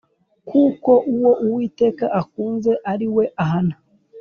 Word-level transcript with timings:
Kuko 0.49 0.91
uwo 1.13 1.31
Uwiteka 1.43 2.05
akunze, 2.21 2.71
ari 2.91 3.07
we 3.15 3.23
ahana, 3.43 3.75